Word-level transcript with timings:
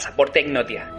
Pasaporte 0.00 0.40
Ignotia. 0.40 0.90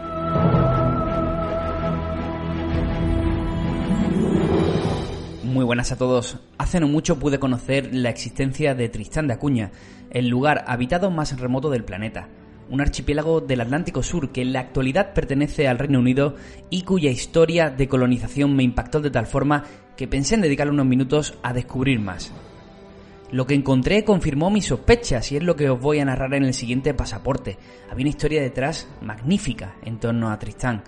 Muy 5.44 5.66
buenas 5.66 5.92
a 5.92 5.98
todos. 5.98 6.38
Hace 6.60 6.80
no 6.80 6.88
mucho 6.88 7.18
pude 7.18 7.40
conocer 7.40 7.96
la 7.96 8.12
existencia 8.12 8.76
de 8.76 8.90
Tristán 8.90 9.26
de 9.26 9.34
Acuña, 9.34 9.72
el 10.12 10.28
lugar 10.28 10.66
habitado 10.68 11.10
más 11.10 11.40
remoto 11.40 11.72
del 11.72 11.84
planeta, 11.84 12.30
un 12.70 12.80
archipiélago 12.80 13.42
del 13.42 13.62
Atlántico 13.62 14.04
Sur 14.04 14.32
que 14.32 14.44
en 14.44 14.54
la 14.54 14.60
actualidad 14.60 15.16
pertenece 15.16 15.68
al 15.68 15.80
Reino 15.80 15.98
Unido 15.98 16.36
y 16.70 16.84
cuya 16.84 17.10
historia 17.10 17.72
de 17.72 17.88
colonización 17.88 18.56
me 18.56 18.62
impactó 18.62 19.02
de 19.02 19.10
tal 19.10 19.26
forma 19.26 19.64
que 19.98 20.08
pensé 20.08 20.36
en 20.36 20.42
dedicarle 20.42 20.74
unos 20.74 20.86
minutos 20.86 21.34
a 21.42 21.54
descubrir 21.54 22.00
más. 22.00 22.32
Lo 23.32 23.48
que 23.48 23.54
encontré 23.54 24.04
confirmó 24.04 24.50
mis 24.50 24.66
sospechas 24.66 25.32
y 25.32 25.38
es 25.38 25.44
lo 25.44 25.56
que 25.56 25.70
os 25.70 25.80
voy 25.80 26.00
a 26.00 26.06
narrar 26.06 26.34
en 26.34 26.44
el 26.44 26.54
siguiente 26.54 26.94
pasaporte. 26.94 27.58
Había 27.90 28.04
una 28.04 28.10
historia 28.10 28.42
detrás 28.42 28.90
magnífica 29.02 29.76
en 29.84 30.00
torno 30.00 30.30
a 30.30 30.38
Tristán. 30.38 30.84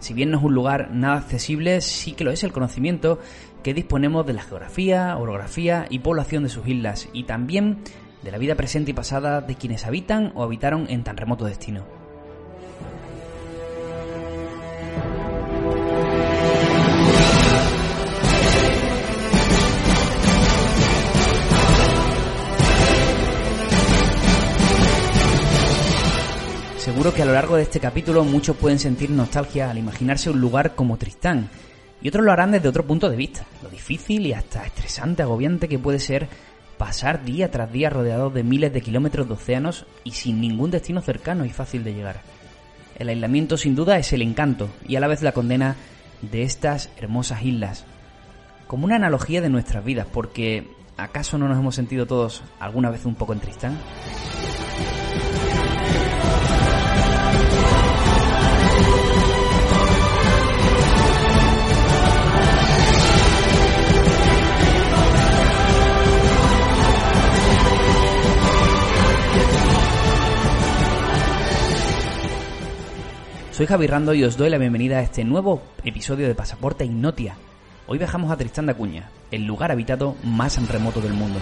Si 0.00 0.12
bien 0.12 0.32
no 0.32 0.38
es 0.38 0.44
un 0.44 0.54
lugar 0.54 0.90
nada 0.90 1.18
accesible, 1.18 1.80
sí 1.80 2.12
que 2.12 2.24
lo 2.24 2.32
es 2.32 2.42
el 2.42 2.52
conocimiento 2.52 3.20
que 3.62 3.74
disponemos 3.74 4.26
de 4.26 4.32
la 4.32 4.42
geografía, 4.42 5.16
orografía 5.16 5.86
y 5.88 6.00
población 6.00 6.42
de 6.42 6.48
sus 6.48 6.66
islas 6.66 7.08
y 7.12 7.24
también 7.24 7.78
de 8.24 8.32
la 8.32 8.38
vida 8.38 8.56
presente 8.56 8.90
y 8.90 8.94
pasada 8.94 9.40
de 9.40 9.54
quienes 9.54 9.86
habitan 9.86 10.32
o 10.34 10.42
habitaron 10.42 10.86
en 10.90 11.04
tan 11.04 11.16
remoto 11.16 11.44
destino. 11.44 12.03
Seguro 27.04 27.16
que 27.16 27.22
a 27.22 27.26
lo 27.26 27.34
largo 27.34 27.56
de 27.56 27.64
este 27.64 27.80
capítulo 27.80 28.24
muchos 28.24 28.56
pueden 28.56 28.78
sentir 28.78 29.10
nostalgia 29.10 29.68
al 29.68 29.76
imaginarse 29.76 30.30
un 30.30 30.40
lugar 30.40 30.74
como 30.74 30.96
Tristán, 30.96 31.50
y 32.00 32.08
otros 32.08 32.24
lo 32.24 32.32
harán 32.32 32.52
desde 32.52 32.66
otro 32.66 32.86
punto 32.86 33.10
de 33.10 33.16
vista, 33.18 33.44
lo 33.62 33.68
difícil 33.68 34.26
y 34.26 34.32
hasta 34.32 34.64
estresante, 34.64 35.22
agobiante 35.22 35.68
que 35.68 35.78
puede 35.78 35.98
ser 35.98 36.28
pasar 36.78 37.22
día 37.22 37.50
tras 37.50 37.70
día 37.70 37.90
rodeados 37.90 38.32
de 38.32 38.42
miles 38.42 38.72
de 38.72 38.80
kilómetros 38.80 39.28
de 39.28 39.34
océanos 39.34 39.84
y 40.02 40.12
sin 40.12 40.40
ningún 40.40 40.70
destino 40.70 41.02
cercano 41.02 41.44
y 41.44 41.50
fácil 41.50 41.84
de 41.84 41.92
llegar. 41.92 42.22
El 42.98 43.10
aislamiento 43.10 43.58
sin 43.58 43.74
duda 43.74 43.98
es 43.98 44.10
el 44.14 44.22
encanto 44.22 44.70
y 44.88 44.96
a 44.96 45.00
la 45.00 45.06
vez 45.06 45.20
la 45.20 45.32
condena 45.32 45.76
de 46.22 46.42
estas 46.42 46.88
hermosas 46.96 47.42
islas. 47.42 47.84
Como 48.66 48.86
una 48.86 48.96
analogía 48.96 49.42
de 49.42 49.50
nuestras 49.50 49.84
vidas, 49.84 50.06
porque 50.10 50.70
¿acaso 50.96 51.36
no 51.36 51.48
nos 51.48 51.58
hemos 51.58 51.74
sentido 51.74 52.06
todos 52.06 52.42
alguna 52.60 52.88
vez 52.88 53.04
un 53.04 53.14
poco 53.14 53.34
en 53.34 53.40
Tristán? 53.40 53.78
Soy 73.54 73.66
Javi 73.66 73.86
Rando 73.86 74.14
y 74.14 74.24
os 74.24 74.36
doy 74.36 74.50
la 74.50 74.58
bienvenida 74.58 74.98
a 74.98 75.02
este 75.02 75.22
nuevo 75.22 75.62
episodio 75.84 76.26
de 76.26 76.34
Pasaporte 76.34 76.84
Ignotia. 76.84 77.36
Hoy 77.86 77.98
viajamos 77.98 78.32
a 78.32 78.36
Tristán 78.36 78.66
de 78.66 78.72
Acuña, 78.72 79.10
el 79.30 79.44
lugar 79.44 79.70
habitado 79.70 80.16
más 80.24 80.58
remoto 80.66 81.00
del 81.00 81.12
mundo. 81.12 81.38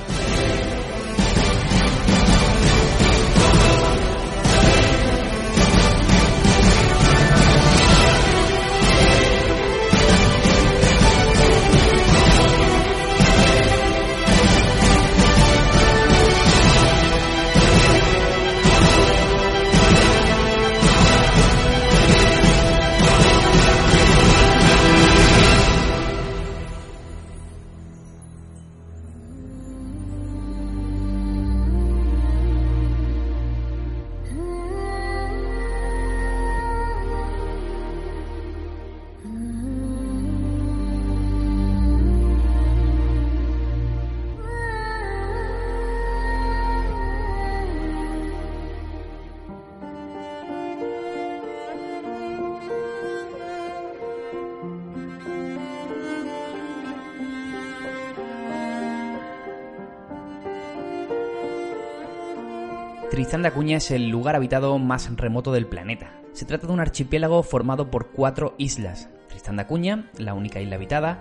Tristán 63.22 63.42
de 63.42 63.48
Acuña 63.50 63.76
es 63.76 63.92
el 63.92 64.08
lugar 64.08 64.34
habitado 64.34 64.76
más 64.80 65.08
remoto 65.16 65.52
del 65.52 65.68
planeta. 65.68 66.12
Se 66.32 66.44
trata 66.44 66.66
de 66.66 66.72
un 66.72 66.80
archipiélago 66.80 67.44
formado 67.44 67.88
por 67.88 68.10
cuatro 68.10 68.56
islas. 68.58 69.08
Tristán 69.28 69.54
de 69.54 69.62
Acuña, 69.62 70.10
la 70.18 70.34
única 70.34 70.60
isla 70.60 70.74
habitada, 70.74 71.20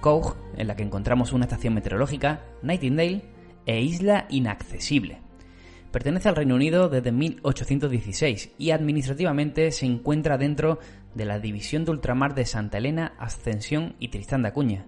Coug, 0.00 0.36
en 0.56 0.66
la 0.66 0.74
que 0.74 0.84
encontramos 0.84 1.34
una 1.34 1.44
estación 1.44 1.74
meteorológica, 1.74 2.40
Nightingale 2.62 3.26
e 3.66 3.82
Isla 3.82 4.24
Inaccesible. 4.30 5.20
Pertenece 5.92 6.30
al 6.30 6.36
Reino 6.36 6.54
Unido 6.54 6.88
desde 6.88 7.12
1816 7.12 8.52
y 8.56 8.70
administrativamente 8.70 9.70
se 9.70 9.84
encuentra 9.84 10.38
dentro 10.38 10.78
de 11.14 11.26
la 11.26 11.40
división 11.40 11.84
de 11.84 11.90
ultramar 11.90 12.34
de 12.34 12.46
Santa 12.46 12.78
Elena, 12.78 13.12
Ascensión 13.18 13.96
y 13.98 14.08
Tristán 14.08 14.40
de 14.40 14.48
Acuña, 14.48 14.86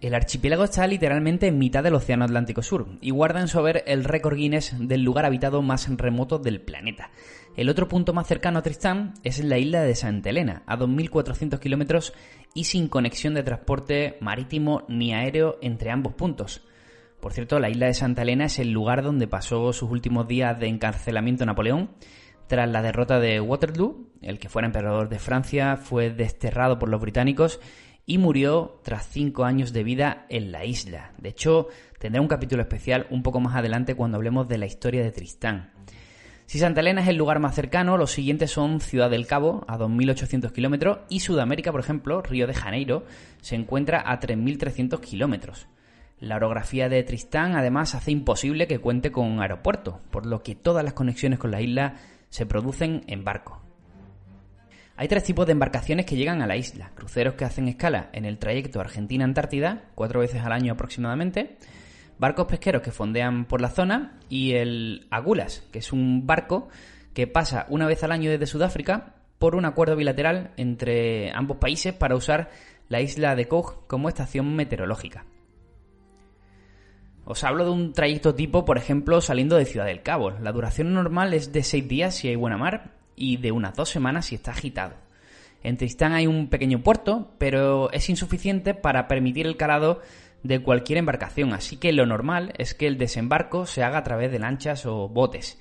el 0.00 0.14
archipiélago 0.14 0.64
está 0.64 0.86
literalmente 0.86 1.48
en 1.48 1.58
mitad 1.58 1.82
del 1.82 1.94
Océano 1.94 2.24
Atlántico 2.24 2.62
Sur 2.62 2.86
y 3.00 3.10
guarda 3.10 3.40
en 3.40 3.48
su 3.48 3.58
haber 3.58 3.82
el 3.86 4.04
récord 4.04 4.36
Guinness 4.36 4.74
del 4.78 5.02
lugar 5.02 5.26
habitado 5.26 5.60
más 5.60 5.88
remoto 5.88 6.38
del 6.38 6.60
planeta. 6.60 7.10
El 7.56 7.68
otro 7.68 7.88
punto 7.88 8.12
más 8.12 8.28
cercano 8.28 8.60
a 8.60 8.62
Tristán 8.62 9.14
es 9.24 9.42
la 9.42 9.58
isla 9.58 9.82
de 9.82 9.96
Santa 9.96 10.30
Elena, 10.30 10.62
a 10.66 10.78
2.400 10.78 11.58
kilómetros 11.58 12.12
y 12.54 12.64
sin 12.64 12.86
conexión 12.86 13.34
de 13.34 13.42
transporte 13.42 14.16
marítimo 14.20 14.84
ni 14.88 15.12
aéreo 15.12 15.58
entre 15.62 15.90
ambos 15.90 16.14
puntos. 16.14 16.62
Por 17.18 17.32
cierto, 17.32 17.58
la 17.58 17.68
isla 17.68 17.86
de 17.86 17.94
Santa 17.94 18.22
Elena 18.22 18.44
es 18.44 18.60
el 18.60 18.70
lugar 18.70 19.02
donde 19.02 19.26
pasó 19.26 19.72
sus 19.72 19.90
últimos 19.90 20.28
días 20.28 20.60
de 20.60 20.68
encarcelamiento 20.68 21.44
Napoleón. 21.44 21.90
Tras 22.46 22.70
la 22.70 22.80
derrota 22.82 23.18
de 23.18 23.40
Waterloo, 23.40 24.06
el 24.22 24.38
que 24.38 24.48
fuera 24.48 24.66
emperador 24.66 25.08
de 25.08 25.18
Francia 25.18 25.76
fue 25.76 26.10
desterrado 26.10 26.78
por 26.78 26.88
los 26.88 27.00
británicos 27.00 27.60
y 28.08 28.16
murió 28.16 28.80
tras 28.82 29.06
cinco 29.06 29.44
años 29.44 29.74
de 29.74 29.84
vida 29.84 30.24
en 30.30 30.50
la 30.50 30.64
isla. 30.64 31.12
De 31.18 31.28
hecho, 31.28 31.68
tendrá 31.98 32.22
un 32.22 32.26
capítulo 32.26 32.62
especial 32.62 33.06
un 33.10 33.22
poco 33.22 33.38
más 33.38 33.54
adelante 33.54 33.94
cuando 33.94 34.16
hablemos 34.16 34.48
de 34.48 34.56
la 34.56 34.64
historia 34.64 35.04
de 35.04 35.12
Tristán. 35.12 35.72
Si 36.46 36.58
Santa 36.58 36.80
Elena 36.80 37.02
es 37.02 37.08
el 37.08 37.16
lugar 37.16 37.38
más 37.38 37.54
cercano, 37.54 37.98
los 37.98 38.10
siguientes 38.10 38.50
son 38.50 38.80
Ciudad 38.80 39.10
del 39.10 39.26
Cabo, 39.26 39.62
a 39.68 39.76
2.800 39.76 40.52
kilómetros, 40.52 41.00
y 41.10 41.20
Sudamérica, 41.20 41.70
por 41.70 41.82
ejemplo, 41.82 42.22
Río 42.22 42.46
de 42.46 42.54
Janeiro, 42.54 43.04
se 43.42 43.56
encuentra 43.56 44.02
a 44.10 44.18
3.300 44.18 45.00
kilómetros. 45.00 45.68
La 46.18 46.36
orografía 46.36 46.88
de 46.88 47.02
Tristán, 47.02 47.56
además, 47.56 47.94
hace 47.94 48.10
imposible 48.10 48.66
que 48.66 48.78
cuente 48.78 49.12
con 49.12 49.42
aeropuerto, 49.42 50.00
por 50.10 50.24
lo 50.24 50.42
que 50.42 50.54
todas 50.54 50.82
las 50.82 50.94
conexiones 50.94 51.38
con 51.38 51.50
la 51.50 51.60
isla 51.60 51.96
se 52.30 52.46
producen 52.46 53.04
en 53.06 53.22
barco. 53.22 53.67
Hay 55.00 55.06
tres 55.06 55.22
tipos 55.22 55.46
de 55.46 55.52
embarcaciones 55.52 56.06
que 56.06 56.16
llegan 56.16 56.42
a 56.42 56.48
la 56.48 56.56
isla. 56.56 56.90
Cruceros 56.96 57.34
que 57.34 57.44
hacen 57.44 57.68
escala 57.68 58.10
en 58.12 58.24
el 58.24 58.36
trayecto 58.36 58.80
Argentina-Antártida, 58.80 59.84
cuatro 59.94 60.18
veces 60.18 60.42
al 60.42 60.50
año 60.50 60.72
aproximadamente. 60.72 61.56
Barcos 62.18 62.48
pesqueros 62.48 62.82
que 62.82 62.90
fondean 62.90 63.44
por 63.44 63.60
la 63.60 63.68
zona. 63.68 64.18
Y 64.28 64.54
el 64.54 65.06
Agulas, 65.12 65.62
que 65.70 65.78
es 65.78 65.92
un 65.92 66.26
barco 66.26 66.68
que 67.14 67.28
pasa 67.28 67.66
una 67.68 67.86
vez 67.86 68.02
al 68.02 68.10
año 68.10 68.28
desde 68.28 68.46
Sudáfrica 68.46 69.14
por 69.38 69.54
un 69.54 69.66
acuerdo 69.66 69.94
bilateral 69.94 70.50
entre 70.56 71.30
ambos 71.30 71.58
países 71.58 71.94
para 71.94 72.16
usar 72.16 72.50
la 72.88 73.00
isla 73.00 73.36
de 73.36 73.46
Koch 73.46 73.86
como 73.86 74.08
estación 74.08 74.56
meteorológica. 74.56 75.26
Os 77.24 77.44
hablo 77.44 77.64
de 77.64 77.70
un 77.70 77.92
trayecto 77.92 78.34
tipo, 78.34 78.64
por 78.64 78.78
ejemplo, 78.78 79.20
saliendo 79.20 79.54
de 79.54 79.64
Ciudad 79.64 79.86
del 79.86 80.02
Cabo. 80.02 80.32
La 80.32 80.50
duración 80.50 80.92
normal 80.92 81.34
es 81.34 81.52
de 81.52 81.62
seis 81.62 81.86
días 81.86 82.16
si 82.16 82.26
hay 82.26 82.34
buena 82.34 82.56
mar 82.56 82.97
y 83.18 83.36
de 83.36 83.52
unas 83.52 83.74
dos 83.74 83.90
semanas 83.90 84.26
si 84.26 84.34
está 84.34 84.52
agitado. 84.52 84.94
En 85.62 85.76
Tristán 85.76 86.12
hay 86.12 86.26
un 86.26 86.48
pequeño 86.48 86.82
puerto, 86.82 87.34
pero 87.38 87.90
es 87.92 88.08
insuficiente 88.08 88.74
para 88.74 89.08
permitir 89.08 89.46
el 89.46 89.56
calado 89.56 90.00
de 90.42 90.62
cualquier 90.62 90.98
embarcación, 90.98 91.52
así 91.52 91.76
que 91.76 91.92
lo 91.92 92.06
normal 92.06 92.52
es 92.58 92.74
que 92.74 92.86
el 92.86 92.96
desembarco 92.96 93.66
se 93.66 93.82
haga 93.82 93.98
a 93.98 94.04
través 94.04 94.30
de 94.30 94.38
lanchas 94.38 94.86
o 94.86 95.08
botes. 95.08 95.58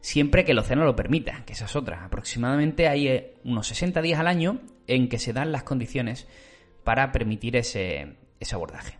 siempre 0.00 0.44
que 0.44 0.50
el 0.50 0.58
océano 0.58 0.84
lo 0.84 0.96
permita, 0.96 1.44
que 1.44 1.52
esa 1.52 1.66
es 1.66 1.76
otra. 1.76 2.04
Aproximadamente 2.04 2.88
hay 2.88 3.06
eh, 3.06 3.34
unos 3.44 3.68
60 3.68 4.02
días 4.02 4.18
al 4.18 4.26
año 4.26 4.60
en 4.88 5.08
que 5.08 5.18
se 5.18 5.32
dan 5.32 5.52
las 5.52 5.62
condiciones 5.62 6.26
para 6.82 7.12
permitir 7.12 7.56
ese, 7.56 8.16
ese 8.40 8.54
abordaje. 8.56 8.98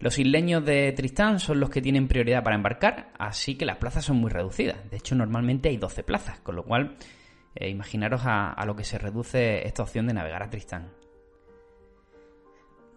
Los 0.00 0.18
isleños 0.18 0.64
de 0.64 0.92
Tristán 0.92 1.40
son 1.40 1.60
los 1.60 1.70
que 1.70 1.82
tienen 1.82 2.08
prioridad 2.08 2.44
para 2.44 2.56
embarcar, 2.56 3.10
así 3.18 3.56
que 3.56 3.66
las 3.66 3.76
plazas 3.76 4.04
son 4.04 4.16
muy 4.16 4.30
reducidas. 4.30 4.88
De 4.90 4.96
hecho, 4.96 5.14
normalmente 5.14 5.68
hay 5.68 5.76
12 5.76 6.02
plazas, 6.04 6.38
con 6.40 6.56
lo 6.56 6.64
cual 6.64 6.96
eh, 7.54 7.68
imaginaros 7.68 8.22
a, 8.24 8.62
lo 8.66 8.76
que 8.76 8.84
se 8.84 8.98
reduce 8.98 9.66
esta 9.66 9.82
opción 9.82 10.06
de 10.06 10.14
navegar 10.14 10.42
a 10.42 10.50
Tristán. 10.50 10.92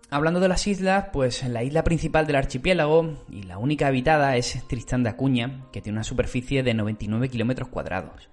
Hablando 0.10 0.42
de 0.42 0.50
las 0.50 0.68
islas, 0.68 1.08
pues 1.14 1.48
la 1.48 1.64
isla 1.64 1.84
principal 1.84 2.28
del 2.28 2.36
archipiélago 2.36 3.26
y 3.30 3.44
la 3.44 3.58
única 3.58 3.88
habitada 3.88 4.36
es 4.36 4.68
Tristán 4.68 5.04
de 5.04 5.10
Acuña, 5.10 5.68
que 5.72 5.82
tiene 5.82 5.98
una 5.98 6.04
superficie 6.04 6.64
de 6.64 6.74
99 6.74 7.30
kilómetros 7.30 7.70
cuadrados, 7.70 8.30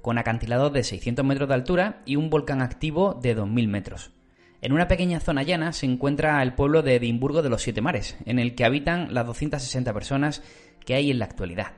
con 0.00 0.16
acantilados 0.16 0.72
de 0.72 0.84
600 0.84 1.24
metros 1.24 1.48
de 1.48 1.54
altura 1.54 2.02
y 2.06 2.14
un 2.14 2.30
volcán 2.30 2.62
activo 2.62 3.14
de 3.14 3.36
2.000 3.36 3.66
metros. 3.66 4.12
En 4.60 4.72
una 4.72 4.88
pequeña 4.88 5.20
zona 5.20 5.42
llana 5.42 5.72
se 5.72 5.86
encuentra 5.86 6.42
el 6.42 6.54
pueblo 6.54 6.82
de 6.82 6.96
Edimburgo 6.96 7.42
de 7.42 7.48
los 7.48 7.62
Siete 7.62 7.80
Mares, 7.80 8.16
en 8.24 8.38
el 8.38 8.54
que 8.54 8.64
habitan 8.64 9.12
las 9.12 9.26
260 9.26 9.92
personas 9.92 10.42
que 10.84 10.94
hay 10.94 11.10
en 11.10 11.18
la 11.18 11.26
actualidad. 11.26 11.72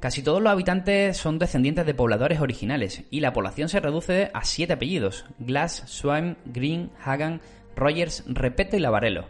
Casi 0.00 0.22
todos 0.22 0.40
los 0.40 0.52
habitantes 0.52 1.16
son 1.16 1.40
descendientes 1.40 1.84
de 1.84 1.92
pobladores 1.92 2.40
originales 2.40 3.02
y 3.10 3.18
la 3.18 3.32
población 3.32 3.68
se 3.68 3.80
reduce 3.80 4.30
a 4.32 4.44
siete 4.44 4.74
apellidos: 4.74 5.24
Glass, 5.40 5.82
Swain, 5.86 6.36
Green, 6.46 6.90
Hagan, 7.04 7.40
Rogers, 7.74 8.22
Repeto 8.28 8.76
y 8.76 8.80
Lavarello. 8.80 9.24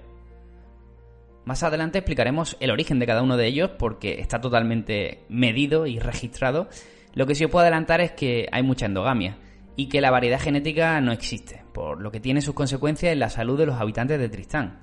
Más 1.47 1.63
adelante 1.63 1.99
explicaremos 1.99 2.59
el 2.61 2.71
origen 2.71 2.99
de 2.99 3.07
cada 3.07 3.23
uno 3.23 3.39
de 3.39 3.47
ellos 3.47 3.71
porque 3.79 4.21
está 4.21 4.43
totalmente 4.43 5.25
medido 5.31 5.87
y 5.87 5.99
registrado. 5.99 6.69
Lo 7.15 7.27
que 7.27 7.35
sí 7.35 7.47
os 7.47 7.51
puedo 7.51 7.63
adelantar 7.63 8.03
es 8.03 8.13
que 8.13 8.47
hay 8.53 8.63
mucha 8.63 8.85
endogamia 8.85 9.39
y 9.75 9.89
que 9.89 10.03
la 10.03 10.11
variedad 10.11 10.39
genética 10.39 11.01
no 11.01 11.13
existe, 11.13 11.63
por 11.73 12.03
lo 12.03 12.11
que 12.11 12.21
tiene 12.21 12.43
sus 12.43 12.55
consecuencias 12.55 13.15
en 13.15 13.21
la 13.21 13.31
salud 13.31 13.57
de 13.57 13.65
los 13.65 13.81
habitantes 13.81 14.19
de 14.19 14.29
Tristán. 14.29 14.81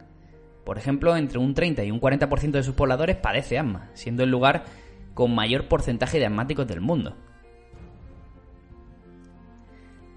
Por 0.65 0.79
ejemplo, 0.79 1.15
entre 1.15 1.37
un 1.37 1.53
30 1.53 1.83
y 1.83 1.91
un 1.91 2.01
40% 2.01 2.51
de 2.51 2.63
sus 2.63 2.73
pobladores 2.73 3.17
padece 3.17 3.59
asma, 3.59 3.91
siendo 3.93 4.23
el 4.23 4.31
lugar 4.31 4.63
con 5.15 5.33
mayor 5.33 5.67
porcentaje 5.67 6.19
de 6.19 6.27
asmáticos 6.27 6.67
del 6.67 6.81
mundo. 6.81 7.15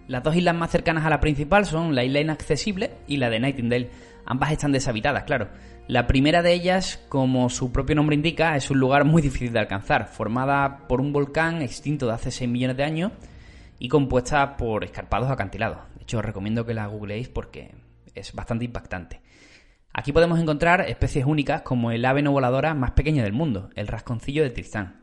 Las 0.08 0.22
dos 0.22 0.36
islas 0.36 0.54
más 0.54 0.70
cercanas 0.70 1.06
a 1.06 1.10
la 1.10 1.20
principal 1.20 1.64
son 1.64 1.94
la 1.94 2.02
isla 2.02 2.20
inaccesible 2.20 2.92
y 3.06 3.18
la 3.18 3.30
de 3.30 3.40
Nightingale. 3.40 3.90
Ambas 4.26 4.52
están 4.52 4.72
deshabitadas, 4.72 5.24
claro. 5.24 5.48
La 5.86 6.06
primera 6.06 6.42
de 6.42 6.52
ellas, 6.52 7.02
como 7.08 7.48
su 7.48 7.72
propio 7.72 7.94
nombre 7.94 8.16
indica, 8.16 8.56
es 8.56 8.70
un 8.70 8.80
lugar 8.80 9.04
muy 9.04 9.22
difícil 9.28 9.52
de 9.52 9.60
alcanzar, 9.60 10.08
formada 10.08 10.88
por 10.88 11.00
un 11.00 11.12
volcán 11.12 11.62
extinto 11.62 12.06
de 12.06 12.14
hace 12.14 12.30
6 12.30 12.50
millones 12.50 12.76
de 12.76 12.84
años 12.84 13.12
y 13.78 13.88
compuesta 13.88 14.56
por 14.56 14.82
escarpados 14.82 15.30
acantilados. 15.30 15.78
De 15.94 16.02
hecho, 16.02 16.18
os 16.18 16.24
recomiendo 16.24 16.66
que 16.66 16.74
la 16.74 16.86
googleéis 16.86 17.28
porque 17.28 17.74
es 18.14 18.32
bastante 18.32 18.64
impactante. 18.64 19.20
Aquí 19.98 20.12
podemos 20.12 20.38
encontrar 20.38 20.82
especies 20.82 21.26
únicas 21.26 21.62
como 21.62 21.90
el 21.90 22.04
ave 22.04 22.22
no 22.22 22.30
voladora 22.30 22.72
más 22.72 22.92
pequeña 22.92 23.24
del 23.24 23.32
mundo, 23.32 23.68
el 23.74 23.88
rasconcillo 23.88 24.44
de 24.44 24.50
Tristán. 24.50 25.00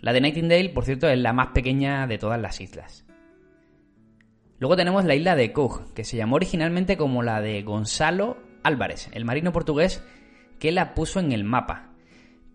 La 0.00 0.12
de 0.12 0.20
Nightingale, 0.20 0.70
por 0.70 0.84
cierto, 0.84 1.08
es 1.08 1.16
la 1.20 1.32
más 1.32 1.50
pequeña 1.54 2.08
de 2.08 2.18
todas 2.18 2.40
las 2.40 2.60
islas. 2.60 3.06
Luego 4.58 4.74
tenemos 4.74 5.04
la 5.04 5.14
isla 5.14 5.36
de 5.36 5.52
Cook, 5.52 5.94
que 5.94 6.02
se 6.02 6.16
llamó 6.16 6.34
originalmente 6.34 6.96
como 6.96 7.22
la 7.22 7.40
de 7.40 7.62
Gonzalo 7.62 8.38
Álvarez, 8.64 9.08
el 9.12 9.24
marino 9.24 9.52
portugués 9.52 10.02
que 10.58 10.72
la 10.72 10.92
puso 10.94 11.20
en 11.20 11.30
el 11.30 11.44
mapa. 11.44 11.92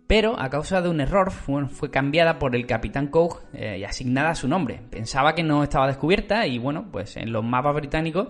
Pero 0.06 0.38
a 0.38 0.50
causa 0.50 0.81
de 0.81 0.90
un 0.90 1.00
error 1.00 1.31
fue, 1.31 1.90
cambiada 1.90 2.40
por 2.40 2.57
el 2.57 2.66
capitán 2.66 3.07
Cook 3.07 3.40
eh, 3.54 3.78
y 3.80 3.86
asignada 3.86 4.36
su 4.36 4.50
nombre. 4.50 4.81
Pensaba 4.90 5.34
que 5.34 5.44
no 5.44 5.63
estaba 5.63 5.88
descubierta 5.88 6.46
y 6.46 6.57
bueno, 6.57 6.90
pues 6.92 7.16
en 7.16 7.31
los 7.31 7.46
mapas 7.46 7.75
británicos 7.75 8.28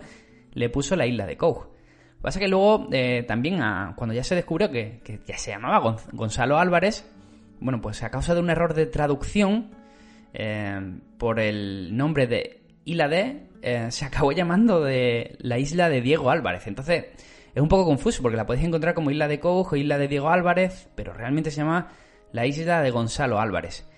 le 0.54 0.69
puso 0.69 0.95
la 0.95 1.07
isla 1.07 1.25
de 1.25 1.36
Cook. 1.36 1.79
Que 2.19 2.24
pasa 2.24 2.39
que 2.39 2.50
luego 2.50 2.89
eh, 2.92 3.24
también 3.25 3.62
cuando 3.95 4.13
ya 4.13 4.25
se 4.25 4.36
descubrió 4.36 4.69
que, 4.69 5.00
ya 5.25 5.38
se 5.38 5.51
llamaba 5.51 5.95
Gonzalo 6.12 6.60
Álvarez, 6.60 7.10
bueno, 7.62 7.80
pues 7.80 8.04
a 8.04 8.12
causa 8.12 8.33
de 8.33 8.42
un 8.42 8.50
error 8.50 8.74
de 8.74 8.88
traducción 8.88 9.71
eh, 10.33 10.98
por 11.18 11.39
el 11.39 11.95
nombre 11.95 12.27
de 12.27 12.62
Isla 12.83 13.07
de 13.07 13.48
eh, 13.62 13.88
se 13.89 14.06
acabó 14.06 14.33
llamando 14.33 14.83
de 14.83 15.38
la 15.39 15.57
isla 15.60 15.89
de 15.89 16.01
Diego 16.01 16.30
Álvarez. 16.30 16.68
Entonces, 16.68 17.06
es 17.56 17.62
un 17.62 17.69
poco 17.69 17.86
confuso 17.86 18.21
porque 18.21 18.38
la 18.38 18.45
podéis 18.45 18.66
encontrar 18.66 18.94
como 18.94 19.12
isla 19.12 19.27
de 19.27 19.39
Cojo, 19.39 19.75
isla 19.75 19.98
de 19.98 20.07
Diego 20.07 20.30
Álvarez, 20.30 20.89
pero 20.95 21.13
realmente 21.13 21.51
se 21.51 21.57
llama 21.62 21.89
la 22.33 22.45
isla 22.45 22.81
de 22.81 22.92
Gonzalo 22.92 23.39
Álvarez. 23.39 23.88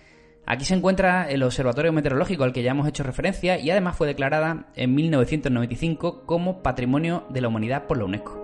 Aquí 0.46 0.66
se 0.66 0.74
encuentra 0.74 1.30
el 1.30 1.44
observatorio 1.44 1.94
meteorológico 1.94 2.44
al 2.44 2.54
que 2.54 2.64
ya 2.64 2.72
hemos 2.72 2.88
hecho 2.88 3.04
referencia 3.04 3.60
y 3.60 3.70
además 3.70 3.96
fue 3.96 4.08
declarada 4.08 4.66
en 4.76 4.96
1995 4.96 6.24
como 6.26 6.62
Patrimonio 6.64 7.24
de 7.30 7.42
la 7.42 7.48
Humanidad 7.48 7.88
por 7.88 7.98
la 7.98 8.06
UNESCO. 8.06 8.41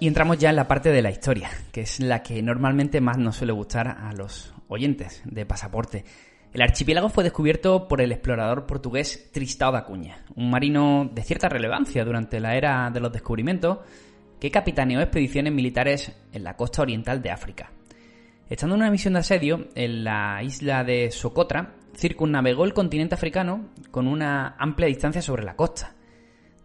Y 0.00 0.06
entramos 0.06 0.38
ya 0.38 0.50
en 0.50 0.56
la 0.56 0.68
parte 0.68 0.90
de 0.92 1.02
la 1.02 1.10
historia, 1.10 1.50
que 1.72 1.80
es 1.80 1.98
la 1.98 2.22
que 2.22 2.40
normalmente 2.40 3.00
más 3.00 3.18
nos 3.18 3.36
suele 3.36 3.52
gustar 3.52 3.88
a 3.88 4.12
los 4.12 4.54
oyentes 4.68 5.22
de 5.24 5.44
pasaporte. 5.44 6.04
El 6.52 6.62
archipiélago 6.62 7.08
fue 7.08 7.24
descubierto 7.24 7.88
por 7.88 8.00
el 8.00 8.12
explorador 8.12 8.64
portugués 8.64 9.30
Tristão 9.32 9.72
da 9.72 9.84
Cunha, 9.84 10.24
un 10.36 10.50
marino 10.50 11.10
de 11.12 11.22
cierta 11.22 11.48
relevancia 11.48 12.04
durante 12.04 12.38
la 12.38 12.54
era 12.54 12.90
de 12.90 13.00
los 13.00 13.12
descubrimientos 13.12 13.78
que 14.38 14.52
capitaneó 14.52 15.00
expediciones 15.00 15.52
militares 15.52 16.12
en 16.32 16.44
la 16.44 16.56
costa 16.56 16.82
oriental 16.82 17.20
de 17.20 17.32
África. 17.32 17.72
Estando 18.48 18.76
en 18.76 18.82
una 18.82 18.90
misión 18.92 19.14
de 19.14 19.20
asedio 19.20 19.66
en 19.74 20.04
la 20.04 20.40
isla 20.44 20.84
de 20.84 21.10
Socotra, 21.10 21.74
circunnavegó 21.96 22.64
el 22.64 22.72
continente 22.72 23.16
africano 23.16 23.70
con 23.90 24.06
una 24.06 24.54
amplia 24.58 24.86
distancia 24.86 25.20
sobre 25.20 25.42
la 25.42 25.56
costa. 25.56 25.96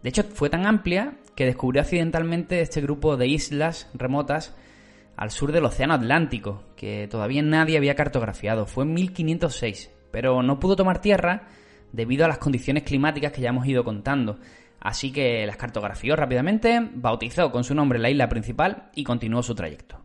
De 0.02 0.10
hecho, 0.10 0.22
fue 0.22 0.48
tan 0.48 0.66
amplia 0.66 1.14
que 1.34 1.46
descubrió 1.46 1.82
accidentalmente 1.82 2.60
este 2.60 2.80
grupo 2.80 3.16
de 3.16 3.26
islas 3.26 3.90
remotas 3.94 4.54
al 5.16 5.30
sur 5.30 5.52
del 5.52 5.64
Océano 5.64 5.94
Atlántico, 5.94 6.64
que 6.76 7.08
todavía 7.08 7.42
nadie 7.42 7.76
había 7.76 7.94
cartografiado. 7.94 8.66
Fue 8.66 8.84
en 8.84 8.94
1506, 8.94 9.90
pero 10.10 10.42
no 10.42 10.58
pudo 10.58 10.76
tomar 10.76 11.00
tierra 11.00 11.48
debido 11.92 12.24
a 12.24 12.28
las 12.28 12.38
condiciones 12.38 12.82
climáticas 12.82 13.32
que 13.32 13.40
ya 13.40 13.50
hemos 13.50 13.66
ido 13.66 13.84
contando. 13.84 14.38
Así 14.80 15.12
que 15.12 15.46
las 15.46 15.56
cartografió 15.56 16.16
rápidamente, 16.16 16.90
bautizó 16.94 17.50
con 17.50 17.64
su 17.64 17.74
nombre 17.74 17.98
la 17.98 18.10
isla 18.10 18.28
principal 18.28 18.90
y 18.94 19.04
continuó 19.04 19.42
su 19.42 19.54
trayecto. 19.54 20.04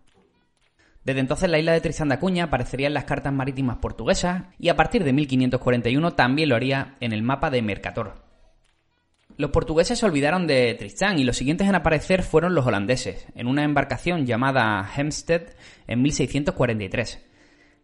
Desde 1.03 1.21
entonces 1.21 1.49
la 1.49 1.59
isla 1.59 1.71
de 1.73 1.81
Tristan 1.81 2.09
da 2.09 2.19
Cunha 2.19 2.45
aparecería 2.45 2.87
en 2.87 2.93
las 2.93 3.05
cartas 3.05 3.33
marítimas 3.33 3.77
portuguesas 3.77 4.43
y 4.59 4.69
a 4.69 4.75
partir 4.75 5.03
de 5.03 5.13
1541 5.13 6.11
también 6.13 6.49
lo 6.49 6.55
haría 6.55 6.95
en 6.99 7.13
el 7.13 7.23
mapa 7.23 7.49
de 7.49 7.61
Mercator, 7.61 8.28
los 9.39 9.51
portugueses 9.51 9.97
se 9.97 10.05
olvidaron 10.05 10.47
de 10.47 10.75
Tristán 10.75 11.17
y 11.17 11.23
los 11.23 11.37
siguientes 11.37 11.65
en 11.69 11.75
aparecer 11.75 12.23
fueron 12.23 12.53
los 12.55 12.65
holandeses, 12.65 13.25
en 13.35 13.47
una 13.47 13.63
embarcación 13.63 14.25
llamada 14.25 14.85
Hempstead 14.97 15.43
en 15.87 16.01
1643. 16.01 17.25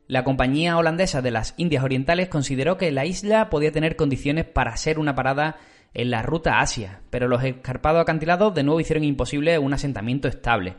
La 0.08 0.26
compañía 0.26 0.78
holandesa 0.78 1.22
de 1.22 1.32
las 1.32 1.54
Indias 1.56 1.86
Orientales 1.86 2.28
consideró 2.28 2.78
que 2.78 2.92
la 2.92 3.06
isla 3.06 3.50
podía 3.50 3.72
tener 3.72 3.96
condiciones 3.96 4.44
para 4.44 4.76
ser 4.76 5.00
una 5.00 5.16
parada 5.16 5.56
en 5.94 6.12
la 6.12 6.24
ruta 6.24 6.60
Asia, 6.60 7.00
pero 7.10 7.30
los 7.30 7.42
escarpados 7.42 8.02
acantilados 8.02 8.54
de 8.54 8.64
nuevo 8.64 8.82
hicieron 8.82 9.06
imposible 9.06 9.58
un 9.58 9.74
asentamiento 9.74 10.28
estable, 10.28 10.76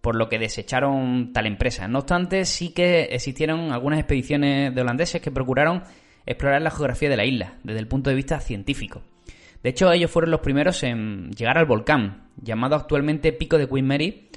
por 0.00 0.16
lo 0.16 0.30
que 0.30 0.38
desecharon 0.38 1.34
tal 1.34 1.46
empresa. 1.46 1.86
No 1.86 1.98
obstante, 1.98 2.46
sí 2.46 2.72
que 2.72 3.02
existieron 3.10 3.72
algunas 3.72 3.98
expediciones 3.98 4.74
de 4.74 4.80
holandeses 4.80 5.20
que 5.20 5.30
procuraron 5.30 5.82
explorar 6.24 6.62
la 6.62 6.70
geografía 6.70 7.10
de 7.10 7.16
la 7.18 7.26
isla 7.26 7.58
desde 7.62 7.80
el 7.80 7.88
punto 7.88 8.08
de 8.08 8.16
vista 8.16 8.40
científico. 8.40 9.02
De 9.64 9.70
hecho, 9.70 9.90
ellos 9.90 10.10
fueron 10.10 10.30
los 10.30 10.40
primeros 10.40 10.82
en 10.82 11.30
llegar 11.30 11.56
al 11.56 11.64
volcán, 11.64 12.28
llamado 12.36 12.76
actualmente 12.76 13.32
Pico 13.32 13.56
de 13.56 13.66
Queen 13.66 13.86
Mary, 13.86 14.28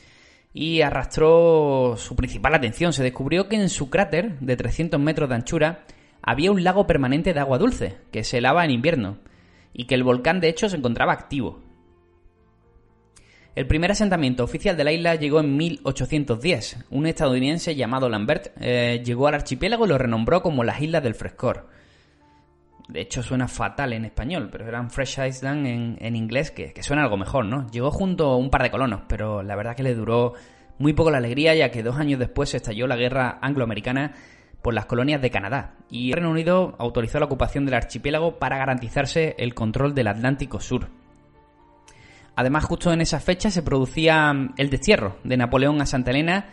y 0.54 0.80
arrastró 0.80 1.96
su 1.98 2.16
principal 2.16 2.56
atención. 2.56 2.94
Se 2.94 3.04
descubrió 3.04 3.50
que 3.50 3.58
en 3.58 3.68
su 3.68 3.90
cráter, 3.90 4.40
de 4.40 4.56
300 4.56 4.98
metros 5.02 5.28
de 5.28 5.36
anchura, 5.36 5.84
había 6.22 6.50
un 6.50 6.64
lago 6.64 6.88
permanente 6.88 7.34
de 7.34 7.42
agua 7.42 7.58
dulce, 7.58 7.98
que 8.10 8.24
se 8.24 8.38
helaba 8.38 8.64
en 8.64 8.72
invierno, 8.72 9.18
y 9.74 9.84
que 9.84 9.96
el 9.96 10.06
volcán 10.06 10.40
de 10.40 10.48
hecho 10.48 10.70
se 10.70 10.78
encontraba 10.78 11.12
activo. 11.12 11.62
El 13.54 13.68
primer 13.68 13.92
asentamiento 13.92 14.46
oficial 14.46 14.78
de 14.78 14.86
la 14.86 14.94
isla 14.94 15.16
llegó 15.16 15.42
en 15.42 15.58
1810. 15.58 16.86
Un 16.90 17.06
estadounidense 17.06 17.76
llamado 17.76 18.08
Lambert 18.08 18.54
eh, 18.62 19.04
llegó 19.04 19.28
al 19.28 19.34
archipiélago 19.34 19.88
y 19.88 19.90
lo 19.90 19.98
renombró 19.98 20.42
como 20.42 20.64
las 20.64 20.82
Islas 20.82 21.04
del 21.04 21.16
Frescor. 21.16 21.68
De 22.88 23.02
hecho 23.02 23.22
suena 23.22 23.48
fatal 23.48 23.94
en 23.94 24.06
español, 24.06 24.50
pero 24.52 24.68
eran 24.68 24.90
Fresh 24.90 25.20
Island 25.28 25.68
en, 25.68 25.98
en 26.00 26.16
inglés, 26.16 26.52
que, 26.52 26.72
suena 26.82 27.04
algo 27.04 27.18
mejor, 27.18 27.46
¿no? 27.46 27.70
Llegó 27.70 27.92
junto 27.92 28.28
a 28.32 28.38
un 28.38 28.50
par 28.50 28.64
de 28.64 28.72
colonos, 28.72 29.02
pero 29.08 29.44
la 29.44 29.56
verdad 29.56 29.76
que 29.76 29.84
le 29.84 29.94
duró 29.94 30.34
muy 30.80 30.94
poco 30.94 31.12
la 31.12 31.18
alegría, 31.18 31.54
ya 31.56 31.70
que 31.70 31.84
dos 31.84 31.98
años 31.98 32.20
después 32.20 32.50
se 32.50 32.58
estalló 32.58 32.88
la 32.88 32.96
guerra 32.96 33.40
angloamericana 33.42 34.14
por 34.62 34.74
las 34.74 34.86
colonias 34.86 35.22
de 35.22 35.30
Canadá, 35.30 35.76
y 35.90 36.10
el 36.10 36.16
Reino 36.16 36.32
Unido 36.32 36.76
autorizó 36.80 37.20
la 37.20 37.26
ocupación 37.26 37.66
del 37.66 37.76
archipiélago 37.76 38.40
para 38.40 38.58
garantizarse 38.58 39.36
el 39.38 39.54
control 39.54 39.94
del 39.94 40.08
Atlántico 40.08 40.60
Sur. 40.60 40.90
Además, 42.36 42.66
justo 42.66 42.94
en 42.94 43.02
esa 43.02 43.20
fecha 43.20 43.50
se 43.50 43.64
producía 43.64 44.32
el 44.58 44.70
destierro 44.70 45.18
de 45.24 45.38
Napoleón 45.38 45.82
a 45.82 45.86
Santa 45.86 46.12
Elena 46.12 46.46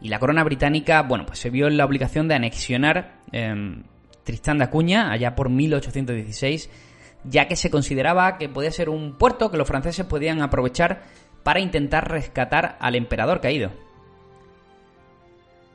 y 0.00 0.08
la 0.08 0.18
corona 0.18 0.42
británica, 0.42 1.02
bueno, 1.02 1.24
pues 1.24 1.38
se 1.38 1.50
vio 1.50 1.68
en 1.68 1.76
la 1.76 1.84
obligación 1.84 2.26
de 2.26 2.34
anexionar 2.34 3.20
eh, 3.30 3.82
Tristán 4.30 4.58
de 4.58 4.64
Acuña 4.64 5.10
allá 5.10 5.34
por 5.34 5.48
1816, 5.48 6.70
ya 7.24 7.48
que 7.48 7.56
se 7.56 7.68
consideraba 7.68 8.38
que 8.38 8.48
podía 8.48 8.70
ser 8.70 8.88
un 8.88 9.14
puerto 9.18 9.50
que 9.50 9.56
los 9.56 9.66
franceses 9.66 10.06
podían 10.06 10.40
aprovechar 10.40 11.02
para 11.42 11.58
intentar 11.58 12.08
rescatar 12.08 12.76
al 12.78 12.94
emperador 12.94 13.40
caído. 13.40 13.72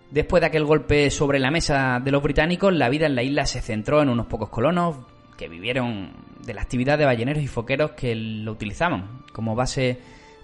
Después 0.09 0.39
de 0.39 0.47
aquel 0.47 0.63
golpe 0.63 1.11
sobre 1.11 1.37
la 1.37 1.51
mesa 1.51 1.99
de 2.01 2.11
los 2.11 2.23
británicos, 2.23 2.73
la 2.73 2.87
vida 2.87 3.07
en 3.07 3.15
la 3.15 3.23
isla 3.23 3.45
se 3.45 3.61
centró 3.61 4.01
en 4.01 4.07
unos 4.07 4.27
pocos 4.27 4.47
colonos 4.47 4.99
que 5.37 5.49
vivieron 5.49 6.13
de 6.45 6.53
la 6.53 6.61
actividad 6.61 6.97
de 6.97 7.03
balleneros 7.03 7.43
y 7.43 7.47
foqueros 7.47 7.91
que 7.91 8.15
lo 8.15 8.53
utilizaban 8.53 9.23
como 9.33 9.53
base 9.53 9.99